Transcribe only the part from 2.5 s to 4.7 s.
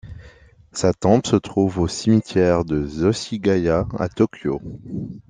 de Zōshigaya à Tokyo.